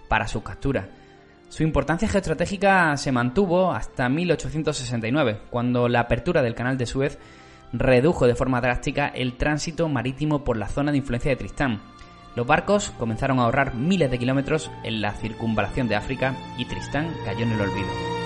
para 0.10 0.28
sus 0.28 0.44
capturas. 0.44 0.86
Su 1.48 1.64
importancia 1.64 2.10
geoestratégica 2.10 2.98
se 2.98 3.14
mantuvo 3.14 3.72
hasta 3.72 4.10
1869, 4.10 5.44
cuando 5.50 5.88
la 5.88 6.02
apertura 6.02 6.42
del 6.42 6.56
canal 6.56 6.78
de 6.78 6.86
Suez 6.86 7.18
redujo 7.74 8.28
de 8.28 8.36
forma 8.36 8.62
drástica 8.62 9.08
el 9.08 9.38
tránsito 9.38 9.88
marítimo 9.90 10.44
por 10.44 10.58
la 10.58 10.68
zona 10.68 10.92
de 10.92 10.98
influencia 10.98 11.30
de 11.30 11.38
Tristán. 11.38 11.82
Los 12.36 12.48
barcos 12.48 12.92
comenzaron 12.98 13.40
a 13.40 13.44
ahorrar 13.44 13.76
miles 13.76 14.10
de 14.10 14.20
kilómetros 14.20 14.72
en 14.84 15.02
la 15.02 15.12
circunvalación 15.14 15.88
de 15.88 15.96
África 15.96 16.36
y 16.58 16.66
Tristán 16.66 17.14
cayó 17.26 17.44
en 17.44 17.52
el 17.52 17.62
olvido. 17.62 18.21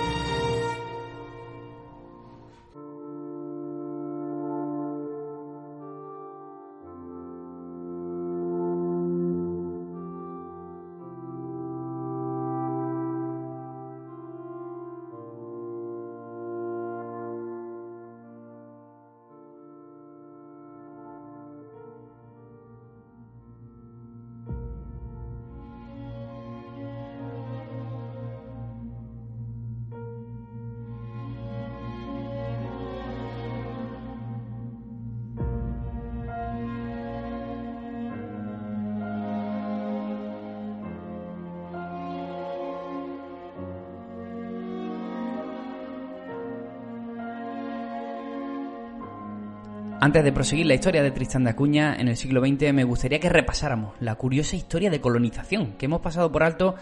Antes 50.06 50.22
de 50.22 50.30
proseguir 50.30 50.66
la 50.66 50.74
historia 50.74 51.02
de 51.02 51.10
Tristán 51.10 51.42
de 51.42 51.50
Acuña 51.50 51.96
en 51.98 52.06
el 52.06 52.16
siglo 52.16 52.40
XX, 52.40 52.72
me 52.72 52.84
gustaría 52.84 53.18
que 53.18 53.28
repasáramos 53.28 53.94
la 53.98 54.14
curiosa 54.14 54.54
historia 54.54 54.88
de 54.88 55.00
colonización 55.00 55.72
que 55.72 55.86
hemos 55.86 56.00
pasado 56.00 56.30
por 56.30 56.44
alto 56.44 56.76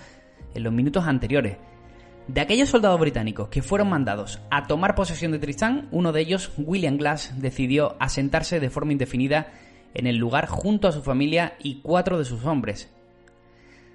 en 0.52 0.62
los 0.62 0.74
minutos 0.74 1.06
anteriores. 1.06 1.56
De 2.28 2.42
aquellos 2.42 2.68
soldados 2.68 3.00
británicos 3.00 3.48
que 3.48 3.62
fueron 3.62 3.88
mandados 3.88 4.42
a 4.50 4.66
tomar 4.66 4.94
posesión 4.94 5.32
de 5.32 5.38
Tristán, 5.38 5.88
uno 5.90 6.12
de 6.12 6.20
ellos, 6.20 6.52
William 6.58 6.98
Glass, 6.98 7.32
decidió 7.40 7.96
asentarse 7.98 8.60
de 8.60 8.68
forma 8.68 8.92
indefinida 8.92 9.54
en 9.94 10.06
el 10.06 10.18
lugar 10.18 10.46
junto 10.46 10.86
a 10.86 10.92
su 10.92 11.02
familia 11.02 11.54
y 11.62 11.80
cuatro 11.80 12.18
de 12.18 12.26
sus 12.26 12.44
hombres. 12.44 12.92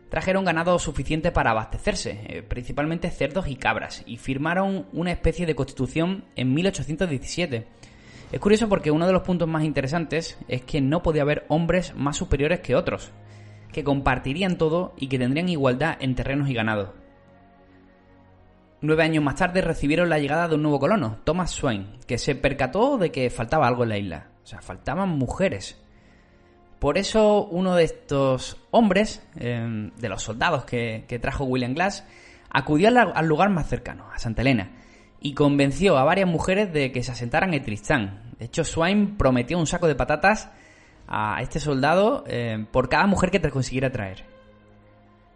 Trajeron 0.10 0.44
ganado 0.44 0.80
suficiente 0.80 1.32
para 1.32 1.52
abastecerse, 1.52 2.20
eh, 2.26 2.42
principalmente 2.42 3.12
cerdos 3.12 3.48
y 3.48 3.58
cabras, 3.58 4.02
y 4.08 4.18
firmaron 4.18 4.88
una 4.92 5.12
especie 5.12 5.46
de 5.46 5.54
constitución 5.54 6.26
en 6.36 6.52
1817 6.56 7.68
es 8.32 8.40
curioso 8.40 8.70
porque 8.70 8.92
uno 8.92 9.08
de 9.08 9.14
los 9.14 9.24
puntos 9.24 9.48
más 9.48 9.64
interesantes 9.64 10.38
es 10.48 10.62
que 10.62 10.82
no 10.82 11.02
podía 11.02 11.24
haber 11.24 11.46
hombres 11.48 11.96
más 11.96 12.18
superiores 12.18 12.60
que 12.60 12.76
otros, 12.76 13.12
que 13.72 13.84
compartirían 13.84 14.58
todo 14.58 14.94
y 14.98 15.08
que 15.08 15.18
tendrían 15.18 15.50
igualdad 15.50 15.98
en 16.00 16.16
terrenos 16.16 16.50
y 16.50 16.54
ganado. 16.54 16.94
Nueve 18.82 19.04
años 19.04 19.24
más 19.24 19.36
tarde 19.36 19.62
recibieron 19.62 20.10
la 20.10 20.20
llegada 20.20 20.48
de 20.48 20.56
un 20.56 20.62
nuevo 20.62 20.80
colono, 20.80 21.18
Thomas 21.26 21.52
Swain, 21.52 21.98
que 22.08 22.18
se 22.18 22.36
percató 22.36 22.98
de 22.98 23.12
que 23.12 23.30
faltaba 23.30 23.68
algo 23.68 23.84
en 23.84 23.90
la 23.90 23.98
isla. 23.98 24.28
O 24.44 24.48
sea, 24.48 24.62
faltaban 24.62 25.10
mujeres. 25.10 25.78
Por 26.80 26.98
eso 26.98 27.46
uno 27.46 27.76
de 27.76 27.84
estos 27.84 28.58
hombres, 28.72 29.22
em, 29.36 29.92
de 29.98 30.08
los 30.08 30.24
soldados 30.24 30.64
que, 30.64 31.20
trajo 31.22 31.44
William 31.44 31.74
Glass, 31.74 32.06
acudió 32.50 32.88
al 32.88 33.28
lugar 33.28 33.50
más 33.50 33.68
cercano, 33.68 34.06
a 34.14 34.18
Santa 34.18 34.44
Elena, 34.44 34.72
y 35.22 35.34
convenció 35.34 35.98
a 35.98 36.04
varias 36.04 36.30
mujeres 36.30 36.72
de 36.72 36.92
que 36.92 37.04
se 37.04 37.12
asentaran 37.12 37.54
en 37.54 37.64
Tristán. 37.64 38.22
De 38.40 38.46
hecho, 38.46 38.64
Swain 38.64 39.18
prometió 39.18 39.58
un 39.58 39.68
saco 39.68 39.88
de 39.88 39.96
patatas 39.96 40.50
a 41.08 41.42
este 41.42 41.60
soldado 41.60 42.24
eh, 42.28 42.66
por 42.72 42.88
cada 42.88 43.08
mujer 43.08 43.32
que 43.32 43.40
te 43.40 43.50
consiguiera 43.50 43.92
traer. 43.92 44.24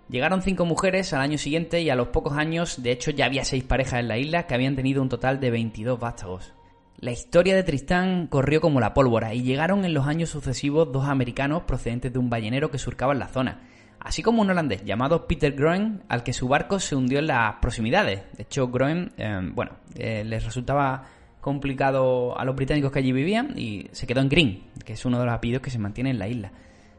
Llegaron 0.09 0.41
cinco 0.41 0.65
mujeres 0.65 1.13
al 1.13 1.21
año 1.21 1.37
siguiente 1.37 1.81
y 1.81 1.89
a 1.89 1.95
los 1.95 2.09
pocos 2.09 2.33
años, 2.37 2.83
de 2.83 2.91
hecho, 2.91 3.11
ya 3.11 3.25
había 3.25 3.45
seis 3.45 3.63
parejas 3.63 3.99
en 3.99 4.07
la 4.07 4.17
isla 4.17 4.47
que 4.47 4.53
habían 4.53 4.75
tenido 4.75 5.01
un 5.01 5.09
total 5.09 5.39
de 5.39 5.49
22 5.49 5.99
vástagos. 5.99 6.53
La 6.99 7.11
historia 7.11 7.55
de 7.55 7.63
Tristán 7.63 8.27
corrió 8.27 8.61
como 8.61 8.79
la 8.79 8.93
pólvora 8.93 9.33
y 9.33 9.41
llegaron 9.41 9.83
en 9.83 9.93
los 9.93 10.07
años 10.07 10.29
sucesivos 10.29 10.91
dos 10.91 11.05
americanos 11.05 11.63
procedentes 11.63 12.13
de 12.13 12.19
un 12.19 12.29
ballenero 12.29 12.69
que 12.71 12.77
surcaba 12.77 13.13
la 13.13 13.27
zona 13.27 13.61
así 14.03 14.21
como 14.21 14.41
un 14.41 14.49
holandés 14.49 14.83
llamado 14.83 15.27
Peter 15.27 15.53
Groen, 15.53 16.03
al 16.09 16.23
que 16.23 16.33
su 16.33 16.47
barco 16.47 16.79
se 16.79 16.95
hundió 16.95 17.19
en 17.19 17.27
las 17.27 17.55
proximidades. 17.55 18.23
De 18.35 18.43
hecho, 18.43 18.67
Groen, 18.67 19.11
eh, 19.17 19.39
bueno, 19.53 19.71
eh, 19.95 20.23
les 20.25 20.43
resultaba 20.43 21.03
complicado 21.41 22.37
a 22.37 22.45
los 22.45 22.55
británicos 22.55 22.91
que 22.91 22.99
allí 22.99 23.11
vivían 23.11 23.57
y 23.57 23.87
se 23.91 24.07
quedó 24.07 24.21
en 24.21 24.29
Green, 24.29 24.63
que 24.85 24.93
es 24.93 25.05
uno 25.05 25.19
de 25.19 25.25
los 25.25 25.33
apellidos 25.33 25.61
que 25.61 25.69
se 25.69 25.79
mantiene 25.79 26.11
en 26.11 26.19
la 26.19 26.27
isla. 26.27 26.51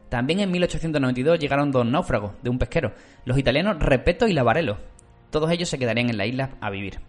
También 0.09 0.39
en 0.39 0.51
1892 0.51 1.39
llegaron 1.39 1.71
dos 1.71 1.85
náufragos 1.85 2.33
de 2.43 2.49
un 2.49 2.59
pesquero, 2.59 2.93
los 3.25 3.37
italianos 3.37 3.79
Repeto 3.79 4.27
y 4.27 4.33
Lavarello. 4.33 4.77
Todos 5.31 5.49
ellos 5.51 5.67
se 5.67 5.79
quedarían 5.79 6.09
en 6.09 6.17
la 6.17 6.27
isla 6.27 6.51
a 6.61 6.69
vivir. 6.69 6.99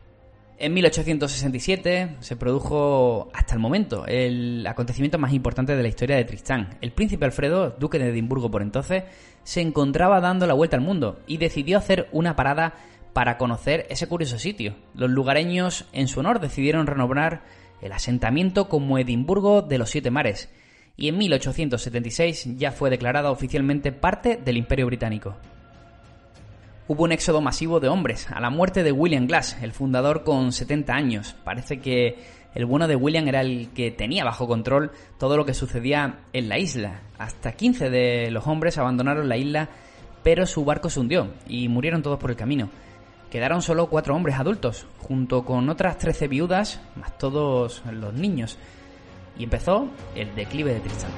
En 0.59 0.73
1867 0.73 2.17
se 2.21 2.37
produjo, 2.37 3.29
hasta 3.35 3.53
el 3.53 3.61
momento, 3.61 4.07
el 4.07 4.67
acontecimiento 4.67 5.19
más 5.19 5.35
importante 5.35 5.77
de 5.77 5.83
la 5.83 5.89
historia 5.89 6.17
de 6.17 6.25
Tristán. 6.25 6.79
El 6.81 6.93
príncipe 6.93 7.27
Alfredo, 7.27 7.77
duque 7.79 7.99
de 7.99 8.09
Edimburgo 8.09 8.51
por 8.51 8.63
entonces, 8.63 9.05
se 9.45 9.61
encontraba 9.61 10.23
dando 10.23 10.47
la 10.47 10.55
vuelta 10.55 10.77
al 10.77 10.83
mundo 10.83 11.21
y 11.27 11.37
decidió 11.37 11.77
hacer 11.77 12.09
una 12.11 12.37
parada 12.37 12.73
para 13.13 13.37
conocer 13.37 13.87
ese 13.91 14.07
curioso 14.07 14.39
sitio. 14.39 14.77
Los 14.95 15.11
lugareños, 15.11 15.85
en 15.93 16.09
su 16.09 16.21
honor, 16.21 16.41
decidieron 16.41 16.87
renovar 16.87 17.43
el 17.83 17.93
asentamiento 17.93 18.71
como 18.71 18.99
Edimburgo 18.99 19.61
de 19.61 19.77
los 19.77 19.91
Siete 19.91 20.11
Mares, 20.11 20.49
y 20.97 21.09
en 21.09 21.19
1876 21.19 22.57
ya 22.57 22.73
fue 22.73 22.89
declarada 22.89 23.31
oficialmente 23.31 23.93
parte 23.93 24.41
del 24.43 24.57
Imperio 24.57 24.87
Británico 24.87 25.37
hubo 26.89 27.05
un 27.05 27.13
éxodo 27.13 27.41
masivo 27.41 27.81
de 27.81 27.89
hombres 27.89 28.29
a 28.31 28.41
la 28.41 28.51
muerte 28.51 28.83
de 28.83 28.93
William 28.93 29.27
Glass, 29.27 29.57
el 29.63 29.73
fundador 29.73 30.23
con 30.25 30.53
70 30.53 30.93
años. 30.93 31.35
Parece 31.45 31.81
que 31.81 32.19
el 32.55 32.65
bueno 32.65 32.89
de 32.89 32.97
William 32.97 33.27
era 33.29 33.41
el 33.41 33.71
que 33.75 33.91
tenía 33.91 34.25
bajo 34.25 34.47
control 34.47 34.93
todo 35.19 35.37
lo 35.37 35.45
que 35.45 35.55
sucedía 35.55 36.21
en 36.33 36.49
la 36.49 36.59
isla. 36.59 37.03
Hasta 37.19 37.53
15 37.53 37.91
de 37.91 38.31
los 38.31 38.47
hombres 38.47 38.79
abandonaron 38.79 39.29
la 39.29 39.37
isla, 39.37 39.69
pero 40.23 40.47
su 40.47 40.65
barco 40.65 40.89
se 40.89 41.01
hundió 41.01 41.29
y 41.49 41.69
murieron 41.69 42.03
todos 42.03 42.19
por 42.19 42.31
el 42.31 42.37
camino. 42.37 42.71
Quedaron 43.31 43.61
solo 43.61 43.89
cuatro 43.89 44.15
hombres 44.15 44.37
adultos, 44.37 44.87
junto 44.99 45.45
con 45.45 45.69
otras 45.69 45.99
13 45.99 46.29
viudas, 46.29 46.81
más 46.95 47.19
todos 47.19 47.83
los 47.91 48.15
niños. 48.15 48.57
Y 49.37 49.45
empezó 49.45 49.89
el 50.15 50.35
declive 50.35 50.73
de 50.73 50.81
Tristán. 50.81 51.11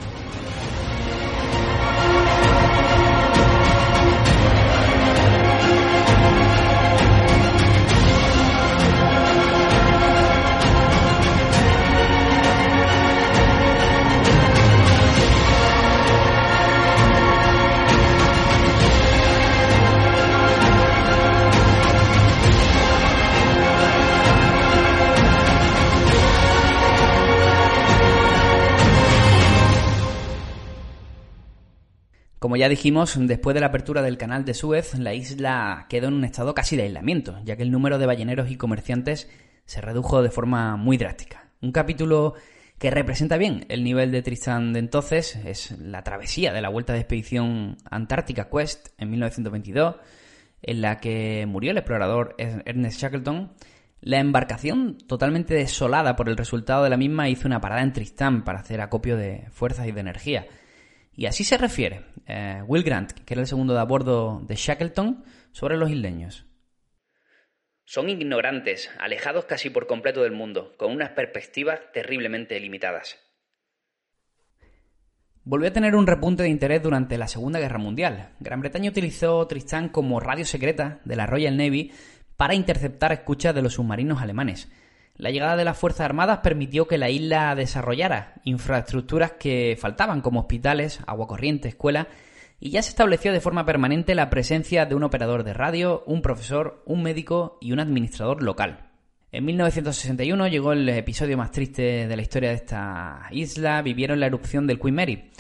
Como 32.49 32.57
ya 32.57 32.71
dijimos, 32.71 33.15
después 33.21 33.53
de 33.53 33.61
la 33.61 33.67
apertura 33.67 34.01
del 34.01 34.17
canal 34.17 34.47
de 34.47 34.55
Suez, 34.55 34.99
la 34.99 35.13
isla 35.13 35.85
quedó 35.91 36.09
en 36.09 36.15
un 36.15 36.25
estado 36.25 36.55
casi 36.55 36.77
de 36.77 36.85
aislamiento, 36.85 37.39
ya 37.45 37.57
que 37.57 37.63
el 37.63 37.71
número 37.71 37.99
de 37.99 38.07
balleneros 38.07 38.51
y 38.51 38.57
comerciantes 38.57 39.29
se 39.67 39.83
redujo 39.83 40.23
de 40.23 40.31
forma 40.31 40.75
muy 40.79 40.97
drástica. 40.97 41.51
Un 41.61 41.73
capítulo 41.73 42.33
que 42.79 42.91
representa 42.91 43.37
bien 43.37 43.67
el 43.69 43.85
nivel 43.85 44.11
de 44.13 44.23
Tristan 44.23 44.73
de 44.73 44.79
entonces 44.79 45.37
es 45.45 45.73
la 45.79 46.03
travesía 46.05 46.55
de 46.55 46.63
la 46.63 46.71
vuelta 46.71 46.95
de 46.95 47.01
expedición 47.01 47.77
Antártica 47.91 48.49
Quest 48.49 48.95
en 48.97 49.11
1922, 49.11 49.97
en 50.63 50.81
la 50.81 51.01
que 51.01 51.45
murió 51.47 51.73
el 51.73 51.77
explorador 51.77 52.35
Ernest 52.39 52.99
Shackleton. 52.99 53.53
La 54.01 54.21
embarcación, 54.21 54.97
totalmente 55.07 55.53
desolada 55.53 56.17
por 56.17 56.31
el 56.31 56.39
resultado 56.39 56.83
de 56.83 56.89
la 56.89 56.97
misma, 56.97 57.29
hizo 57.29 57.47
una 57.47 57.61
parada 57.61 57.83
en 57.83 57.93
Tristán 57.93 58.43
para 58.43 58.61
hacer 58.61 58.81
acopio 58.81 59.19
de 59.19 59.49
fuerzas 59.51 59.87
y 59.87 59.93
de 59.93 60.01
energía. 60.01 60.47
Y 61.19 61.27
así 61.27 61.43
se 61.43 61.59
refiere 61.59 62.05
eh, 62.29 62.63
Will 62.69 62.85
Grant, 62.85 63.11
que 63.11 63.35
era 63.35 63.41
el 63.41 63.49
segundo 63.49 63.75
de 63.75 63.81
a 63.81 63.85
bordo 63.85 64.41
de 64.47 64.55
Shackleton, 64.55 65.25
sobre 65.51 65.77
los 65.77 65.91
isleños. 65.91 66.47
Son 67.85 68.09
ignorantes, 68.09 68.89
alejados 69.01 69.45
casi 69.47 69.69
por 69.69 69.89
completo 69.89 70.23
del 70.23 70.31
mundo, 70.31 70.77
con 70.79 70.93
unas 70.93 71.11
perspectivas 71.11 71.81
terriblemente 71.93 72.61
limitadas. 72.61 73.19
Volvió 75.43 75.71
a 75.71 75.73
tener 75.73 75.97
un 75.97 76.07
repunte 76.07 76.45
de 76.45 76.51
interés 76.51 76.85
durante 76.85 77.19
la 77.19 77.27
Segunda 77.27 77.59
Guerra 77.59 77.79
Mundial. 77.79 78.37
Gran 78.39 78.61
Bretaña 78.61 78.91
utilizó 78.91 79.45
Tristán 79.49 79.89
como 79.89 80.21
radio 80.21 80.45
secreta 80.45 81.01
de 81.05 81.17
la 81.17 81.27
Royal 81.27 81.57
Navy 81.57 81.91
para 82.37 82.55
interceptar 82.55 83.11
escuchas 83.11 83.57
de 83.57 83.63
los 83.63 83.75
submarinos 83.75 84.23
alemanes. 84.23 84.71
La 85.19 85.31
llegada 85.31 85.57
de 85.57 85.65
las 85.65 85.77
Fuerzas 85.77 86.03
Armadas 86.03 86.39
permitió 86.45 86.87
que 86.87 86.97
la 86.97 87.11
isla 87.11 87.57
desarrollara 87.57 88.35
infraestructuras 88.45 89.33
que 89.33 89.77
faltaban, 89.79 90.21
como 90.21 90.41
hospitales, 90.41 91.01
agua 91.09 91.27
corriente, 91.27 91.67
escuelas, 91.67 92.07
y 92.61 92.71
ya 92.71 92.83
se 92.83 92.91
estableció 92.91 93.33
de 93.33 93.41
forma 93.41 93.67
permanente 93.67 94.15
la 94.15 94.31
presencia 94.31 94.87
de 94.87 94.95
un 94.95 95.03
operador 95.03 95.43
de 95.43 95.55
radio, 95.55 96.05
un 96.07 96.23
profesor, 96.23 96.85
un 96.87 97.03
médico 97.03 97.59
y 97.61 97.73
un 97.73 97.81
administrador 97.81 98.45
local. 98.45 98.91
En 99.33 99.45
1961 99.45 100.47
llegó 100.47 100.73
el 100.73 100.89
episodio 100.89 101.37
más 101.37 101.51
triste 101.51 102.07
de 102.07 102.17
la 102.17 102.23
historia 102.23 102.51
de 102.51 102.55
esta 102.55 103.27
isla, 103.33 103.83
vivieron 103.83 104.21
la 104.21 104.27
erupción 104.27 104.69
del 104.69 104.79
Queen 104.79 104.95
Mary, 104.95 105.31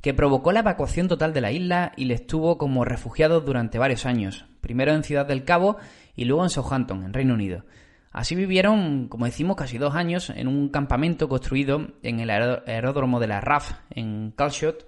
que 0.00 0.14
provocó 0.14 0.50
la 0.50 0.60
evacuación 0.60 1.06
total 1.06 1.32
de 1.32 1.40
la 1.40 1.52
isla 1.52 1.92
y 1.96 2.06
les 2.06 2.26
tuvo 2.26 2.58
como 2.58 2.84
refugiados 2.84 3.44
durante 3.44 3.78
varios 3.78 4.04
años, 4.04 4.46
primero 4.60 4.92
en 4.94 5.04
Ciudad 5.04 5.26
del 5.26 5.44
Cabo 5.44 5.76
y 6.16 6.24
luego 6.24 6.42
en 6.42 6.50
Southampton, 6.50 7.04
en 7.04 7.12
Reino 7.12 7.34
Unido. 7.34 7.64
Así 8.12 8.34
vivieron, 8.34 9.08
como 9.08 9.26
decimos, 9.26 9.56
casi 9.56 9.78
dos 9.78 9.94
años 9.94 10.30
en 10.30 10.48
un 10.48 10.70
campamento 10.70 11.28
construido 11.28 11.88
en 12.02 12.20
el 12.20 12.30
aeródromo 12.30 13.20
de 13.20 13.26
la 13.26 13.40
RAF 13.40 13.72
en 13.90 14.32
Calshot 14.32 14.86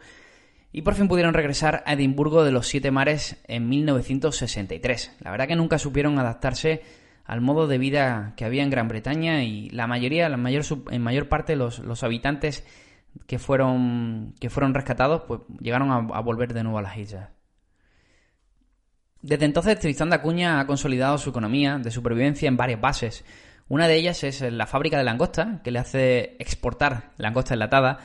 y 0.73 0.83
por 0.83 0.95
fin 0.95 1.09
pudieron 1.09 1.35
regresar 1.35 1.83
a 1.87 1.95
Edimburgo 1.95 2.45
de 2.45 2.52
los 2.52 2.69
Siete 2.69 2.91
Mares 2.91 3.43
en 3.47 3.69
1963. 3.69 5.17
La 5.21 5.30
verdad 5.30 5.49
que 5.49 5.56
nunca 5.56 5.78
supieron 5.78 6.19
adaptarse 6.19 6.83
al 7.25 7.41
modo 7.41 7.67
de 7.67 7.78
vida 7.78 8.35
que 8.37 8.45
había 8.45 8.63
en 8.63 8.71
Gran 8.71 8.89
Bretaña 8.89 9.45
y 9.45 9.69
la 9.71 9.87
mayoría, 9.87 10.28
la 10.28 10.37
mayor, 10.37 10.65
en 10.91 11.02
mayor 11.02 11.28
parte 11.28 11.56
los, 11.56 11.80
los 11.80 12.02
habitantes 12.02 12.65
que 13.26 13.39
fueron, 13.39 14.35
que 14.41 14.50
fueron 14.50 14.75
rescatados 14.75 15.23
pues 15.26 15.41
llegaron 15.61 15.91
a, 15.91 15.97
a 15.97 16.21
volver 16.21 16.54
de 16.54 16.63
nuevo 16.63 16.78
a 16.78 16.83
las 16.83 16.97
islas. 16.97 17.30
Desde 19.23 19.45
entonces, 19.45 19.78
Tristán 19.78 20.11
de 20.11 20.17
Acuña 20.17 20.61
ha 20.61 20.67
consolidado 20.67 21.19
su 21.19 21.30
economía 21.30 21.78
de 21.78 21.91
supervivencia 21.91 22.49
en 22.49 22.56
varias 22.56 22.80
bases. 22.80 23.25
Una 23.69 23.87
de 23.87 23.97
ellas 23.97 24.25
es 24.25 24.41
la 24.41 24.67
fábrica 24.67 24.97
de 24.97 25.04
langosta, 25.04 25.61
que 25.63 25.71
le 25.71 25.78
hace 25.78 26.37
exportar 26.39 27.13
langosta 27.19 27.54
enlatada. 27.54 27.99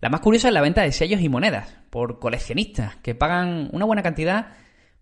La 0.00 0.08
más 0.08 0.20
curiosa 0.20 0.48
es 0.48 0.54
la 0.54 0.62
venta 0.62 0.82
de 0.82 0.92
sellos 0.92 1.20
y 1.20 1.28
monedas 1.28 1.76
por 1.90 2.18
coleccionistas, 2.18 2.96
que 2.96 3.14
pagan 3.14 3.68
una 3.72 3.84
buena 3.84 4.02
cantidad 4.02 4.48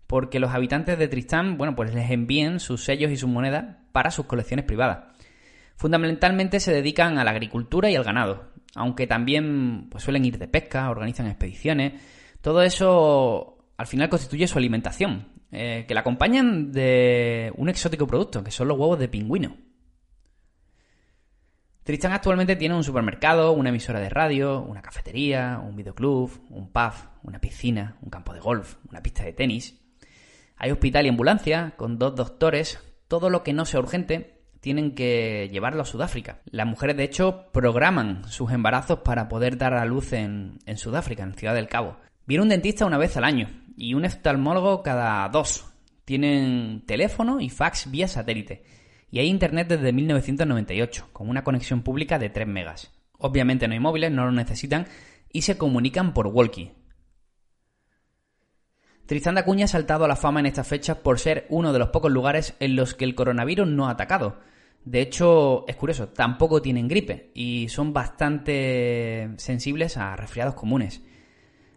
porque 0.05 0.39
los 0.39 0.51
habitantes 0.51 0.99
de 0.99 1.07
Tristán, 1.07 1.57
bueno, 1.57 1.75
pues 1.75 1.93
les 1.93 2.11
envíen 2.11 2.59
sus 2.59 2.83
sellos 2.83 3.11
y 3.11 3.17
sus 3.17 3.29
monedas 3.29 3.77
para 3.91 4.11
sus 4.11 4.25
colecciones 4.25 4.65
privadas. 4.65 4.99
Fundamentalmente 5.75 6.59
se 6.59 6.71
dedican 6.71 7.17
a 7.17 7.23
la 7.23 7.31
agricultura 7.31 7.89
y 7.89 7.95
al 7.95 8.03
ganado, 8.03 8.51
aunque 8.75 9.07
también 9.07 9.87
pues, 9.89 10.03
suelen 10.03 10.25
ir 10.25 10.37
de 10.37 10.47
pesca, 10.47 10.89
organizan 10.89 11.27
expediciones. 11.27 11.93
Todo 12.41 12.61
eso 12.61 13.65
al 13.77 13.87
final 13.87 14.09
constituye 14.09 14.47
su 14.47 14.59
alimentación, 14.59 15.32
eh, 15.55 15.85
que 15.87 15.93
la 15.93 15.99
acompañan 15.99 16.71
de 16.71 17.53
un 17.57 17.69
exótico 17.69 18.07
producto, 18.07 18.43
que 18.43 18.49
son 18.49 18.67
los 18.67 18.77
huevos 18.77 18.97
de 18.97 19.07
pingüino. 19.07 19.55
Tristan 21.83 22.11
actualmente 22.11 22.55
tiene 22.55 22.75
un 22.75 22.83
supermercado, 22.83 23.51
una 23.51 23.69
emisora 23.69 23.99
de 23.99 24.09
radio, 24.09 24.63
una 24.63 24.81
cafetería, 24.81 25.61
un 25.63 25.75
videoclub, 25.75 26.31
un 26.49 26.71
pub, 26.71 26.93
una 27.21 27.39
piscina, 27.39 27.97
un 28.01 28.09
campo 28.09 28.33
de 28.33 28.39
golf, 28.39 28.77
una 28.89 29.03
pista 29.03 29.23
de 29.25 29.33
tenis. 29.33 29.79
Hay 30.57 30.71
hospital 30.71 31.05
y 31.05 31.09
ambulancia 31.09 31.73
con 31.77 31.99
dos 31.99 32.15
doctores. 32.15 32.79
Todo 33.07 33.29
lo 33.29 33.43
que 33.43 33.53
no 33.53 33.65
sea 33.65 33.79
urgente 33.79 34.41
tienen 34.59 34.95
que 34.95 35.49
llevarlo 35.51 35.83
a 35.83 35.85
Sudáfrica. 35.85 36.39
Las 36.45 36.65
mujeres, 36.65 36.97
de 36.97 37.03
hecho, 37.03 37.51
programan 37.51 38.23
sus 38.27 38.51
embarazos 38.51 39.01
para 39.01 39.29
poder 39.29 39.57
dar 39.57 39.75
a 39.75 39.85
luz 39.85 40.13
en, 40.13 40.57
en 40.65 40.77
Sudáfrica, 40.77 41.21
en 41.21 41.35
Ciudad 41.35 41.53
del 41.53 41.67
Cabo. 41.67 41.97
Viene 42.25 42.41
un 42.41 42.49
dentista 42.49 42.87
una 42.87 42.97
vez 42.97 43.17
al 43.17 43.25
año 43.25 43.62
y 43.75 43.93
un 43.93 44.05
oftalmólogo 44.05 44.83
cada 44.83 45.27
dos. 45.29 45.65
Tienen 46.05 46.83
teléfono 46.85 47.39
y 47.39 47.49
fax 47.49 47.89
vía 47.89 48.07
satélite. 48.07 48.63
Y 49.09 49.19
hay 49.19 49.27
internet 49.27 49.67
desde 49.67 49.93
1998, 49.93 51.09
con 51.13 51.29
una 51.29 51.43
conexión 51.43 51.83
pública 51.83 52.17
de 52.19 52.29
3 52.29 52.47
megas. 52.47 52.91
Obviamente 53.19 53.67
no 53.67 53.73
hay 53.73 53.79
móviles, 53.79 54.11
no 54.11 54.25
lo 54.25 54.31
necesitan 54.31 54.87
y 55.31 55.43
se 55.43 55.57
comunican 55.57 56.13
por 56.13 56.27
walkie. 56.27 56.71
Tristán 59.05 59.35
de 59.35 59.41
Acuña 59.41 59.65
ha 59.65 59.67
saltado 59.67 60.05
a 60.05 60.07
la 60.07 60.15
fama 60.15 60.39
en 60.39 60.45
estas 60.45 60.67
fechas 60.67 60.97
por 60.97 61.19
ser 61.19 61.45
uno 61.49 61.73
de 61.73 61.79
los 61.79 61.89
pocos 61.89 62.11
lugares 62.11 62.55
en 62.59 62.75
los 62.75 62.93
que 62.95 63.05
el 63.05 63.15
coronavirus 63.15 63.67
no 63.67 63.87
ha 63.87 63.91
atacado. 63.91 64.39
De 64.85 65.01
hecho, 65.01 65.65
es 65.67 65.75
curioso, 65.75 66.09
tampoco 66.09 66.61
tienen 66.61 66.87
gripe 66.87 67.31
y 67.33 67.67
son 67.69 67.93
bastante 67.93 69.29
sensibles 69.37 69.97
a 69.97 70.15
resfriados 70.15 70.55
comunes. 70.55 71.01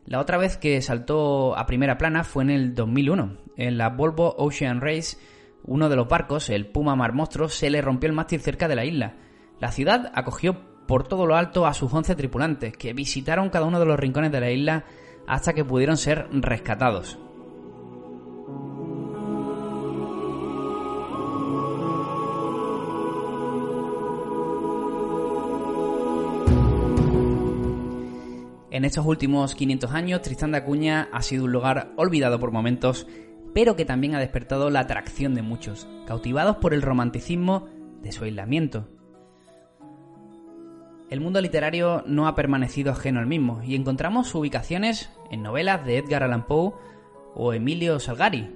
La 0.06 0.20
otra 0.20 0.38
vez 0.38 0.56
que 0.56 0.80
saltó 0.82 1.58
a 1.58 1.66
primera 1.66 1.98
plana 1.98 2.22
fue 2.22 2.44
en 2.44 2.50
el 2.50 2.74
2001. 2.74 3.38
En 3.56 3.76
la 3.76 3.88
Volvo 3.88 4.36
Ocean 4.38 4.80
Race, 4.80 5.16
uno 5.64 5.88
de 5.88 5.96
los 5.96 6.08
barcos, 6.08 6.48
el 6.48 6.66
Puma 6.66 6.94
Mar 6.94 7.12
Monstruo, 7.12 7.48
se 7.48 7.70
le 7.70 7.82
rompió 7.82 8.08
el 8.08 8.14
mástil 8.14 8.40
cerca 8.40 8.68
de 8.68 8.76
la 8.76 8.84
isla. 8.84 9.14
La 9.58 9.72
ciudad 9.72 10.12
acogió 10.14 10.60
por 10.86 11.08
todo 11.08 11.26
lo 11.26 11.34
alto 11.34 11.66
a 11.66 11.74
sus 11.74 11.92
11 11.92 12.14
tripulantes, 12.14 12.76
que 12.76 12.92
visitaron 12.92 13.50
cada 13.50 13.66
uno 13.66 13.80
de 13.80 13.86
los 13.86 13.98
rincones 13.98 14.30
de 14.30 14.40
la 14.40 14.50
isla 14.50 14.84
hasta 15.26 15.54
que 15.54 15.64
pudieron 15.64 15.96
ser 15.96 16.28
rescatados. 16.30 17.18
En 28.76 28.84
estos 28.84 29.06
últimos 29.06 29.54
500 29.54 29.90
años, 29.92 30.20
Tristán 30.20 30.50
de 30.52 30.58
Acuña 30.58 31.08
ha 31.10 31.22
sido 31.22 31.44
un 31.44 31.52
lugar 31.52 31.92
olvidado 31.96 32.38
por 32.38 32.52
momentos, 32.52 33.06
pero 33.54 33.74
que 33.74 33.86
también 33.86 34.14
ha 34.14 34.20
despertado 34.20 34.68
la 34.68 34.80
atracción 34.80 35.34
de 35.34 35.40
muchos, 35.40 35.88
cautivados 36.06 36.58
por 36.58 36.74
el 36.74 36.82
romanticismo 36.82 37.70
de 38.02 38.12
su 38.12 38.24
aislamiento. 38.24 38.86
El 41.08 41.22
mundo 41.22 41.40
literario 41.40 42.04
no 42.06 42.28
ha 42.28 42.34
permanecido 42.34 42.92
ajeno 42.92 43.18
al 43.18 43.26
mismo, 43.26 43.62
y 43.62 43.76
encontramos 43.76 44.34
ubicaciones 44.34 45.08
en 45.30 45.42
novelas 45.42 45.86
de 45.86 45.96
Edgar 45.96 46.22
Allan 46.22 46.46
Poe 46.46 46.74
o 47.34 47.54
Emilio 47.54 47.98
Salgari, 47.98 48.54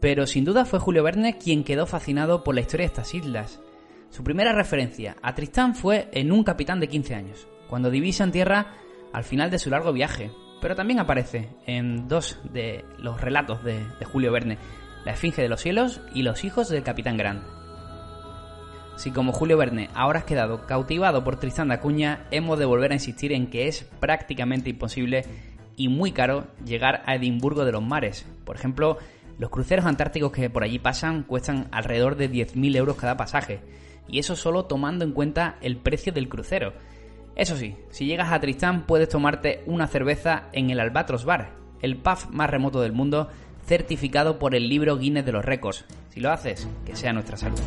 pero 0.00 0.26
sin 0.26 0.46
duda 0.46 0.64
fue 0.64 0.78
Julio 0.78 1.02
Verne 1.02 1.36
quien 1.36 1.62
quedó 1.62 1.84
fascinado 1.84 2.42
por 2.42 2.54
la 2.54 2.62
historia 2.62 2.84
de 2.84 2.94
estas 2.94 3.12
islas. 3.12 3.60
Su 4.08 4.24
primera 4.24 4.54
referencia 4.54 5.18
a 5.20 5.34
Tristán 5.34 5.74
fue 5.74 6.08
en 6.12 6.32
Un 6.32 6.42
capitán 6.42 6.80
de 6.80 6.88
15 6.88 7.14
años, 7.14 7.46
cuando 7.68 7.90
divisan 7.90 8.32
tierra 8.32 8.78
al 9.12 9.24
final 9.24 9.50
de 9.50 9.58
su 9.58 9.70
largo 9.70 9.92
viaje, 9.92 10.30
pero 10.60 10.74
también 10.74 11.00
aparece 11.00 11.48
en 11.66 12.08
dos 12.08 12.38
de 12.52 12.84
los 12.98 13.20
relatos 13.20 13.62
de, 13.64 13.84
Julio 14.04 14.32
Verne, 14.32 14.58
La 15.04 15.12
Esfinge 15.12 15.42
de 15.42 15.48
los 15.48 15.60
Cielos 15.60 16.00
y 16.14 16.22
Los 16.22 16.44
Hijos 16.44 16.68
del 16.68 16.82
Capitán 16.82 17.16
Grant. 17.16 17.42
Si 18.96 19.10
como 19.10 19.32
Julio 19.32 19.56
Verne 19.56 19.88
ahora 19.94 20.20
has 20.20 20.24
quedado 20.24 20.66
cautivado 20.66 21.24
por 21.24 21.38
Tristán 21.38 21.68
de 21.68 21.74
Acuña, 21.74 22.26
hemos 22.30 22.58
de 22.58 22.66
volver 22.66 22.92
a 22.92 22.94
insistir 22.94 23.32
en 23.32 23.48
que 23.48 23.66
es 23.66 23.84
prácticamente 24.00 24.70
imposible 24.70 25.24
y 25.76 25.88
muy 25.88 26.12
caro 26.12 26.46
llegar 26.64 27.02
a 27.06 27.16
Edimburgo 27.16 27.64
de 27.64 27.72
los 27.72 27.82
Mares. 27.82 28.26
Por 28.44 28.54
ejemplo, 28.54 28.98
los 29.38 29.50
cruceros 29.50 29.86
antárticos 29.86 30.30
que 30.30 30.50
por 30.50 30.62
allí 30.62 30.78
pasan 30.78 31.24
cuestan 31.24 31.68
alrededor 31.72 32.16
de 32.16 32.30
10.000 32.30 32.76
euros 32.76 32.96
cada 32.96 33.16
pasaje, 33.16 33.60
y 34.08 34.18
eso 34.18 34.36
solo 34.36 34.66
tomando 34.66 35.04
en 35.04 35.12
cuenta 35.12 35.56
el 35.62 35.78
precio 35.78 36.12
del 36.12 36.28
crucero. 36.28 36.74
Eso 37.34 37.56
sí, 37.56 37.76
si 37.90 38.06
llegas 38.06 38.30
a 38.30 38.40
Tristán 38.40 38.86
puedes 38.86 39.08
tomarte 39.08 39.62
una 39.66 39.86
cerveza 39.86 40.44
en 40.52 40.70
el 40.70 40.80
Albatros 40.80 41.24
Bar, 41.24 41.52
el 41.80 41.96
pub 41.96 42.30
más 42.30 42.50
remoto 42.50 42.80
del 42.80 42.92
mundo, 42.92 43.28
certificado 43.66 44.38
por 44.38 44.54
el 44.54 44.68
libro 44.68 44.98
Guinness 44.98 45.24
de 45.24 45.32
los 45.32 45.44
Récords. 45.44 45.84
Si 46.10 46.20
lo 46.20 46.30
haces, 46.30 46.68
que 46.84 46.94
sea 46.94 47.12
nuestra 47.12 47.36
salud. 47.36 47.58